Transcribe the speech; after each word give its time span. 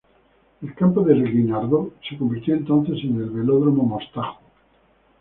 El 0.63 0.73
Campo 0.73 1.03
del 1.03 1.31
Guinardó 1.31 1.91
se 2.09 2.17
convirtió 2.17 2.55
entonces 2.55 2.95
en 3.03 3.17
el 3.21 3.29
Velódromo 3.29 3.83
Mostajo. 3.83 4.39